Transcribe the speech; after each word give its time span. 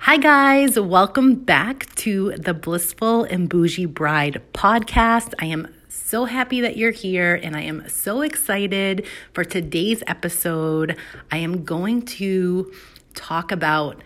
Hi, 0.00 0.18
guys. 0.18 0.78
Welcome 0.78 1.36
back 1.36 1.86
to 1.96 2.32
the 2.32 2.52
Blissful 2.52 3.24
and 3.24 3.48
Bougie 3.48 3.86
Bride 3.86 4.42
podcast. 4.52 5.32
I 5.38 5.46
am 5.46 5.72
so 5.88 6.26
happy 6.26 6.60
that 6.60 6.76
you're 6.76 6.90
here 6.90 7.34
and 7.34 7.56
I 7.56 7.62
am 7.62 7.88
so 7.88 8.20
excited 8.20 9.06
for 9.32 9.44
today's 9.44 10.02
episode. 10.06 10.96
I 11.30 11.38
am 11.38 11.64
going 11.64 12.02
to 12.02 12.70
talk 13.14 13.50
about 13.50 14.02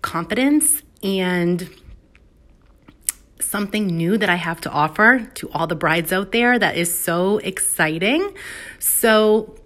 confidence 0.00 0.82
and 1.02 1.68
something 3.38 3.86
new 3.88 4.16
that 4.16 4.30
I 4.30 4.36
have 4.36 4.62
to 4.62 4.70
offer 4.70 5.28
to 5.34 5.50
all 5.50 5.66
the 5.66 5.76
brides 5.76 6.12
out 6.12 6.32
there 6.32 6.58
that 6.58 6.76
is 6.76 6.98
so 6.98 7.38
exciting. 7.38 8.34
So, 8.78 9.56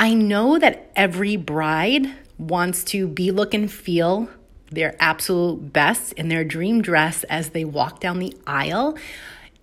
I 0.00 0.14
know 0.14 0.58
that 0.58 0.90
every 0.96 1.36
bride 1.36 2.14
wants 2.38 2.84
to 2.84 3.08
be, 3.08 3.30
look, 3.30 3.52
and 3.52 3.70
feel 3.70 4.28
their 4.70 4.96
absolute 5.00 5.72
best 5.72 6.12
in 6.14 6.28
their 6.28 6.44
dream 6.44 6.82
dress 6.82 7.24
as 7.24 7.50
they 7.50 7.64
walk 7.64 8.00
down 8.00 8.18
the 8.18 8.36
aisle. 8.46 8.96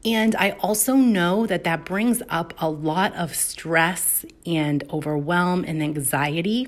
And 0.03 0.35
I 0.35 0.51
also 0.61 0.95
know 0.95 1.47
that 1.47 1.63
that 1.63 1.83
brings 1.85 2.21
up 2.29 2.53
a 2.59 2.69
lot 2.69 3.15
of 3.15 3.33
stress 3.33 4.25
and 4.45 4.83
overwhelm 4.91 5.63
and 5.65 5.81
anxiety 5.81 6.67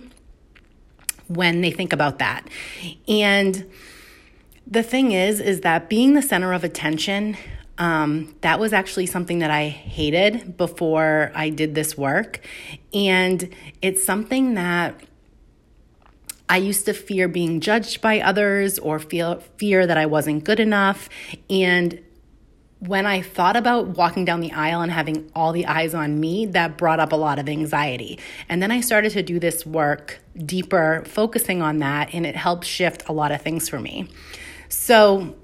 when 1.28 1.62
they 1.62 1.72
think 1.72 1.94
about 1.94 2.20
that. 2.20 2.48
And 3.08 3.70
the 4.66 4.84
thing 4.84 5.12
is, 5.12 5.40
is 5.40 5.62
that 5.62 5.90
being 5.90 6.14
the 6.14 6.22
center 6.22 6.54
of 6.54 6.64
attention, 6.64 7.38
um, 7.78 8.36
that 8.42 8.60
was 8.60 8.74
actually 8.74 9.06
something 9.06 9.40
that 9.40 9.52
I 9.52 9.68
hated 9.68 10.58
before 10.58 11.32
I 11.36 11.50
did 11.50 11.76
this 11.76 11.96
work. 11.98 12.40
And 12.94 13.54
it's 13.82 14.04
something 14.04 14.56
that 14.56 15.00
I 16.50 16.58
used 16.58 16.86
to 16.86 16.94
fear 16.94 17.28
being 17.28 17.60
judged 17.60 18.02
by 18.02 18.22
others 18.22 18.80
or 18.80 19.00
feel 19.00 19.42
fear 19.58 19.86
that 19.86 19.98
I 19.98 20.06
wasn't 20.06 20.44
good 20.44 20.60
enough. 20.60 21.10
And 21.50 22.02
when 22.80 23.06
I 23.06 23.22
thought 23.22 23.56
about 23.56 23.98
walking 23.98 24.24
down 24.24 24.40
the 24.40 24.52
aisle 24.52 24.82
and 24.82 24.92
having 24.92 25.30
all 25.36 25.52
the 25.52 25.66
eyes 25.66 25.94
on 25.94 26.20
me, 26.20 26.46
that 26.48 26.78
brought 26.78 27.00
up 27.00 27.12
a 27.12 27.16
lot 27.16 27.40
of 27.40 27.50
anxiety. 27.50 28.20
And 28.48 28.62
then 28.62 28.72
I 28.72 28.82
started 28.82 29.12
to 29.14 29.24
do 29.24 29.40
this 29.40 29.66
work 29.66 30.20
deeper, 30.38 31.04
focusing 31.06 31.62
on 31.62 31.80
that, 31.80 32.14
and 32.14 32.26
it 32.26 32.36
helped 32.36 32.66
shift 32.66 33.04
a 33.10 33.14
lot 33.14 33.32
of 33.32 33.42
things 33.42 33.68
for 33.68 33.80
me. 33.80 34.08
So 34.70 35.36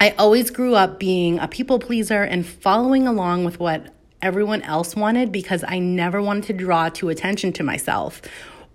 I 0.00 0.10
always 0.18 0.50
grew 0.50 0.74
up 0.74 0.98
being 0.98 1.38
a 1.38 1.46
people 1.46 1.78
pleaser 1.78 2.22
and 2.22 2.44
following 2.44 3.06
along 3.06 3.44
with 3.44 3.60
what 3.60 3.94
everyone 4.20 4.62
else 4.62 4.96
wanted 4.96 5.32
because 5.32 5.64
I 5.66 5.78
never 5.78 6.20
wanted 6.20 6.44
to 6.48 6.52
draw 6.52 6.88
too 6.88 7.08
attention 7.08 7.52
to 7.54 7.62
myself 7.62 8.20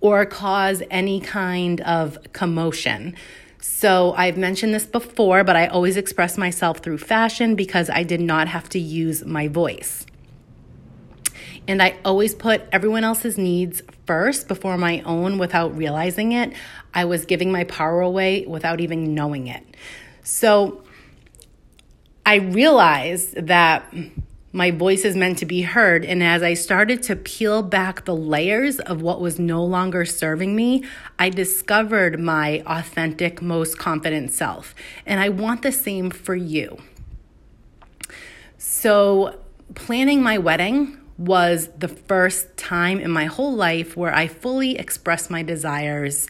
or 0.02 0.26
cause 0.26 0.84
any 0.90 1.20
kind 1.20 1.82
of 1.82 2.18
commotion. 2.34 3.16
So 3.60 4.14
I've 4.14 4.38
mentioned 4.38 4.74
this 4.74 4.86
before, 4.86 5.44
but 5.44 5.56
I 5.56 5.68
always 5.68 5.98
express 5.98 6.38
myself 6.38 6.80
through 6.80 7.00
fashion 7.00 7.56
because 7.56 7.90
I 7.90 8.04
did 8.04 8.22
not 8.22 8.48
have 8.48 8.70
to 8.70 8.80
use 8.80 9.26
my 9.26 9.48
voice. 9.48 10.06
And 11.68 11.82
I 11.82 11.98
always 12.06 12.36
put 12.36 12.62
everyone 12.72 13.04
else's 13.04 13.38
needs 13.38 13.82
first 14.06 14.48
before 14.48 14.78
my 14.78 15.02
own 15.02 15.40
without 15.40 15.76
realizing 15.76 16.32
it. 16.32 16.54
I 16.94 17.06
was 17.06 17.26
giving 17.26 17.52
my 17.52 17.64
power 17.64 18.02
away 18.02 18.46
without 18.46 18.82
even 18.82 19.16
knowing 19.16 19.48
it. 19.48 19.64
So 20.22 20.84
I 22.26 22.36
realized 22.36 23.48
that 23.48 23.92
my 24.56 24.72
voice 24.72 25.04
is 25.04 25.18
meant 25.18 25.38
to 25.40 25.46
be 25.46 25.64
heard. 25.64 26.06
And 26.06 26.24
as 26.24 26.42
I 26.42 26.54
started 26.54 27.04
to 27.04 27.18
peel 27.18 27.62
back 27.62 28.06
the 28.06 28.16
layers 28.16 28.80
of 28.80 29.02
what 29.02 29.20
was 29.20 29.38
no 29.38 29.62
longer 29.62 30.06
serving 30.06 30.56
me, 30.56 30.86
I 31.20 31.30
discovered 31.30 32.22
my 32.22 32.64
authentic, 32.66 33.42
most 33.42 33.78
confident 33.78 34.32
self. 34.32 34.74
And 35.06 35.20
I 35.20 35.28
want 35.28 35.62
the 35.62 35.74
same 35.74 36.10
for 36.10 36.36
you. 36.36 36.78
So, 38.58 39.38
planning 39.74 40.24
my 40.24 40.38
wedding 40.38 41.00
was 41.18 41.68
the 41.78 41.90
first 41.90 42.56
time 42.56 43.02
in 43.02 43.12
my 43.12 43.26
whole 43.26 43.54
life 43.54 43.98
where 43.98 44.16
I 44.16 44.28
fully 44.28 44.78
expressed 44.78 45.30
my 45.30 45.44
desires. 45.44 46.30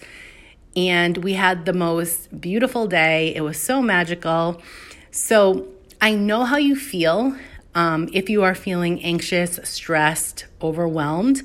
And 0.76 1.18
we 1.18 1.34
had 1.34 1.66
the 1.66 1.74
most 1.74 2.42
beautiful 2.42 2.88
day. 2.88 3.36
It 3.36 3.42
was 3.42 3.62
so 3.62 3.84
magical. 3.84 4.64
So, 5.12 5.68
I 6.02 6.16
know 6.16 6.44
how 6.44 6.58
you 6.58 6.76
feel 6.76 7.36
um, 7.76 8.10
if 8.14 8.30
you 8.30 8.44
are 8.44 8.56
feeling 8.56 9.04
anxious, 9.04 9.60
stressed, 9.64 10.46
overwhelmed. 10.62 11.44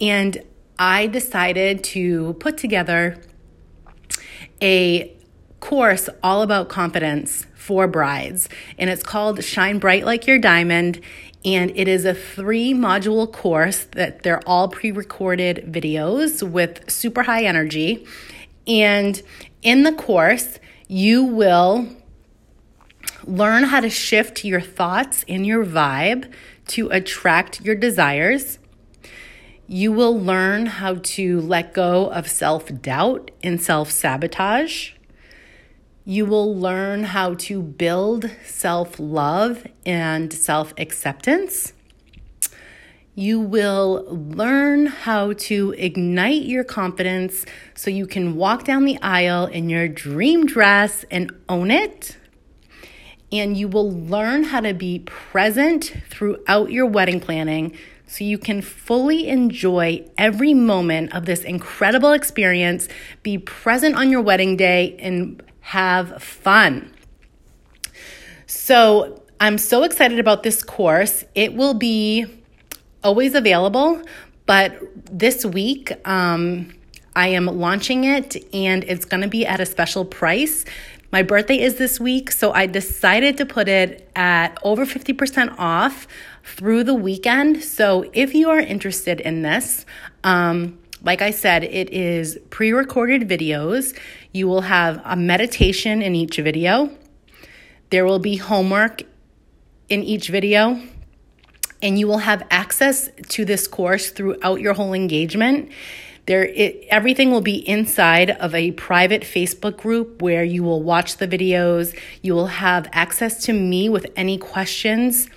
And 0.00 0.42
I 0.78 1.06
decided 1.06 1.82
to 1.84 2.34
put 2.34 2.58
together 2.58 3.16
a 4.60 5.16
course 5.60 6.08
all 6.22 6.42
about 6.42 6.68
confidence 6.68 7.46
for 7.54 7.86
brides. 7.86 8.48
And 8.76 8.90
it's 8.90 9.02
called 9.02 9.42
Shine 9.42 9.78
Bright 9.78 10.04
Like 10.04 10.26
Your 10.26 10.38
Diamond. 10.38 11.00
And 11.44 11.70
it 11.76 11.86
is 11.86 12.04
a 12.04 12.14
three 12.14 12.74
module 12.74 13.32
course 13.32 13.84
that 13.92 14.24
they're 14.24 14.46
all 14.46 14.68
pre 14.68 14.90
recorded 14.90 15.68
videos 15.70 16.42
with 16.48 16.90
super 16.90 17.22
high 17.22 17.44
energy. 17.44 18.04
And 18.66 19.22
in 19.62 19.84
the 19.84 19.92
course, 19.92 20.58
you 20.88 21.22
will 21.22 21.88
Learn 23.28 23.64
how 23.64 23.80
to 23.80 23.90
shift 23.90 24.42
your 24.42 24.62
thoughts 24.62 25.22
and 25.28 25.46
your 25.46 25.62
vibe 25.62 26.32
to 26.68 26.88
attract 26.88 27.60
your 27.60 27.74
desires. 27.74 28.58
You 29.66 29.92
will 29.92 30.18
learn 30.18 30.64
how 30.64 30.94
to 30.94 31.42
let 31.42 31.74
go 31.74 32.10
of 32.10 32.26
self 32.26 32.80
doubt 32.80 33.30
and 33.42 33.60
self 33.60 33.90
sabotage. 33.90 34.92
You 36.06 36.24
will 36.24 36.56
learn 36.56 37.04
how 37.04 37.34
to 37.34 37.60
build 37.60 38.30
self 38.46 38.98
love 38.98 39.66
and 39.84 40.32
self 40.32 40.72
acceptance. 40.78 41.74
You 43.14 43.40
will 43.40 44.06
learn 44.08 44.86
how 44.86 45.34
to 45.34 45.74
ignite 45.76 46.44
your 46.44 46.64
confidence 46.64 47.44
so 47.74 47.90
you 47.90 48.06
can 48.06 48.36
walk 48.36 48.64
down 48.64 48.86
the 48.86 48.98
aisle 49.02 49.44
in 49.44 49.68
your 49.68 49.86
dream 49.86 50.46
dress 50.46 51.04
and 51.10 51.30
own 51.46 51.70
it 51.70 52.16
and 53.30 53.56
you 53.56 53.68
will 53.68 53.90
learn 53.90 54.44
how 54.44 54.60
to 54.60 54.72
be 54.72 55.00
present 55.00 55.92
throughout 56.08 56.70
your 56.70 56.86
wedding 56.86 57.20
planning 57.20 57.76
so 58.06 58.24
you 58.24 58.38
can 58.38 58.62
fully 58.62 59.28
enjoy 59.28 60.02
every 60.16 60.54
moment 60.54 61.14
of 61.14 61.26
this 61.26 61.44
incredible 61.44 62.12
experience, 62.12 62.88
be 63.22 63.36
present 63.36 63.96
on 63.96 64.10
your 64.10 64.22
wedding 64.22 64.56
day, 64.56 64.96
and 64.98 65.42
have 65.60 66.22
fun. 66.22 66.94
So, 68.46 69.22
I'm 69.40 69.58
so 69.58 69.84
excited 69.84 70.18
about 70.18 70.42
this 70.42 70.64
course. 70.64 71.24
It 71.34 71.54
will 71.54 71.74
be 71.74 72.26
always 73.04 73.34
available, 73.34 74.02
but 74.46 74.76
this 75.10 75.44
week, 75.44 75.92
um, 76.08 76.74
I 77.14 77.28
am 77.28 77.46
launching 77.46 78.04
it 78.04 78.36
and 78.54 78.84
it's 78.84 79.04
going 79.04 79.20
to 79.20 79.28
be 79.28 79.44
at 79.44 79.60
a 79.60 79.66
special 79.66 80.04
price 80.04 80.64
my 81.10 81.22
birthday 81.22 81.58
is 81.58 81.76
this 81.76 81.98
week, 81.98 82.30
so 82.30 82.52
I 82.52 82.66
decided 82.66 83.38
to 83.38 83.46
put 83.46 83.66
it 83.66 84.10
at 84.14 84.58
over 84.62 84.84
50% 84.84 85.54
off 85.58 86.06
through 86.44 86.84
the 86.84 86.94
weekend. 86.94 87.64
So 87.64 88.10
if 88.12 88.34
you 88.34 88.50
are 88.50 88.60
interested 88.60 89.20
in 89.20 89.40
this, 89.40 89.86
um, 90.22 90.78
like 91.02 91.22
I 91.22 91.30
said, 91.30 91.64
it 91.64 91.90
is 91.90 92.38
pre 92.50 92.72
recorded 92.72 93.26
videos. 93.26 93.96
You 94.32 94.48
will 94.48 94.62
have 94.62 95.00
a 95.04 95.16
meditation 95.16 96.02
in 96.02 96.14
each 96.14 96.36
video, 96.36 96.90
there 97.90 98.04
will 98.04 98.18
be 98.18 98.36
homework 98.36 99.02
in 99.88 100.02
each 100.02 100.28
video. 100.28 100.80
And 101.80 101.96
you 101.96 102.08
will 102.08 102.18
have 102.18 102.44
access 102.50 103.08
to 103.28 103.44
this 103.44 103.68
course 103.68 104.10
throughout 104.10 104.60
your 104.60 104.74
whole 104.74 104.92
engagement. 104.92 105.70
There, 106.28 106.44
it, 106.44 106.84
everything 106.90 107.30
will 107.30 107.40
be 107.40 107.66
inside 107.66 108.32
of 108.32 108.54
a 108.54 108.72
private 108.72 109.22
Facebook 109.22 109.78
group 109.78 110.20
where 110.20 110.44
you 110.44 110.62
will 110.62 110.82
watch 110.82 111.16
the 111.16 111.26
videos. 111.26 111.98
You 112.20 112.34
will 112.34 112.48
have 112.48 112.86
access 112.92 113.44
to 113.44 113.54
me 113.54 113.88
with 113.88 114.06
any 114.14 114.36
questions 114.36 115.30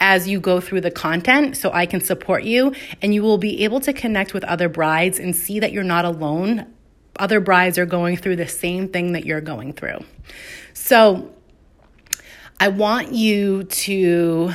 as 0.00 0.26
you 0.26 0.40
go 0.40 0.58
through 0.58 0.80
the 0.80 0.90
content 0.90 1.58
so 1.58 1.70
I 1.70 1.84
can 1.84 2.00
support 2.00 2.44
you. 2.44 2.74
And 3.02 3.12
you 3.12 3.22
will 3.22 3.36
be 3.36 3.62
able 3.64 3.80
to 3.80 3.92
connect 3.92 4.32
with 4.32 4.42
other 4.44 4.70
brides 4.70 5.18
and 5.18 5.36
see 5.36 5.60
that 5.60 5.70
you're 5.70 5.84
not 5.84 6.06
alone. 6.06 6.66
Other 7.18 7.38
brides 7.38 7.76
are 7.76 7.84
going 7.84 8.16
through 8.16 8.36
the 8.36 8.48
same 8.48 8.88
thing 8.88 9.12
that 9.12 9.26
you're 9.26 9.42
going 9.42 9.74
through. 9.74 9.98
So 10.72 11.34
I 12.58 12.68
want 12.68 13.12
you 13.12 13.64
to 13.64 14.54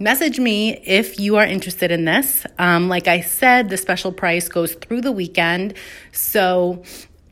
message 0.00 0.40
me 0.40 0.72
if 0.84 1.20
you 1.20 1.36
are 1.36 1.44
interested 1.44 1.90
in 1.90 2.06
this. 2.06 2.46
Um, 2.58 2.88
like 2.88 3.06
I 3.06 3.20
said, 3.20 3.68
the 3.68 3.76
special 3.76 4.12
price 4.12 4.48
goes 4.48 4.74
through 4.74 5.02
the 5.02 5.12
weekend. 5.12 5.74
So 6.10 6.82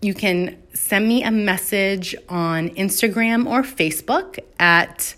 you 0.03 0.13
can 0.13 0.63
send 0.75 1.09
me 1.09 1.25
a 1.25 1.31
message 1.31 2.15
on 2.29 2.69
Instagram 2.71 3.51
or 3.51 3.63
Facebook 3.63 4.39
at 4.61 5.15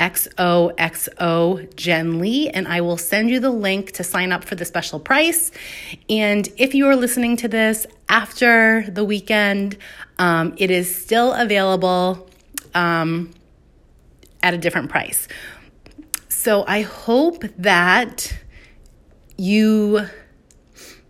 XOXO 0.00 1.76
Jen 1.76 2.18
Lee, 2.18 2.48
and 2.48 2.66
I 2.66 2.80
will 2.80 2.96
send 2.96 3.30
you 3.30 3.38
the 3.38 3.50
link 3.50 3.92
to 3.92 4.02
sign 4.02 4.32
up 4.32 4.44
for 4.44 4.56
the 4.56 4.64
special 4.64 4.98
price. 4.98 5.52
And 6.08 6.48
if 6.56 6.74
you 6.74 6.88
are 6.88 6.96
listening 6.96 7.36
to 7.36 7.48
this 7.48 7.86
after 8.08 8.84
the 8.90 9.04
weekend, 9.04 9.76
um, 10.18 10.54
it 10.56 10.70
is 10.70 10.92
still 10.94 11.34
available 11.34 12.28
um, 12.74 13.30
at 14.42 14.54
a 14.54 14.58
different 14.58 14.90
price. 14.90 15.28
So 16.42 16.64
I 16.66 16.80
hope 16.80 17.44
that 17.58 18.34
you 19.36 20.06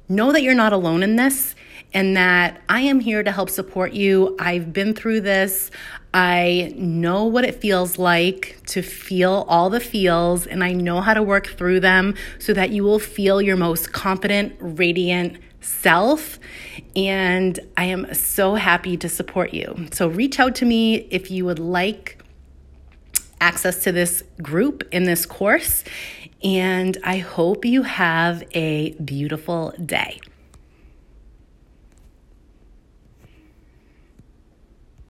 know 0.08 0.32
that 0.32 0.42
you're 0.42 0.54
not 0.54 0.72
alone 0.72 1.04
in 1.04 1.14
this 1.14 1.54
and 1.94 2.16
that 2.16 2.60
I 2.68 2.80
am 2.80 2.98
here 2.98 3.22
to 3.22 3.30
help 3.30 3.48
support 3.48 3.92
you. 3.92 4.34
I've 4.40 4.72
been 4.72 4.92
through 4.92 5.20
this. 5.20 5.70
I 6.12 6.74
know 6.76 7.26
what 7.26 7.44
it 7.44 7.54
feels 7.60 7.96
like 7.96 8.58
to 8.70 8.82
feel 8.82 9.46
all 9.46 9.70
the 9.70 9.78
feels, 9.78 10.48
and 10.48 10.64
I 10.64 10.72
know 10.72 11.00
how 11.00 11.14
to 11.14 11.22
work 11.22 11.46
through 11.46 11.78
them 11.78 12.16
so 12.40 12.52
that 12.54 12.70
you 12.70 12.82
will 12.82 12.98
feel 12.98 13.40
your 13.40 13.56
most 13.56 13.92
confident, 13.92 14.56
radiant 14.58 15.38
self. 15.60 16.40
And 16.96 17.56
I 17.76 17.84
am 17.84 18.12
so 18.14 18.56
happy 18.56 18.96
to 18.96 19.08
support 19.08 19.54
you. 19.54 19.86
So 19.92 20.08
reach 20.08 20.40
out 20.40 20.56
to 20.56 20.64
me 20.64 21.06
if 21.12 21.30
you 21.30 21.44
would 21.44 21.60
like 21.60 22.19
access 23.40 23.82
to 23.84 23.92
this 23.92 24.22
group 24.42 24.86
in 24.92 25.04
this 25.04 25.26
course. 25.26 25.84
And 26.42 26.96
I 27.04 27.18
hope 27.18 27.64
you 27.64 27.82
have 27.82 28.42
a 28.52 28.92
beautiful 28.92 29.72
day. 29.84 30.20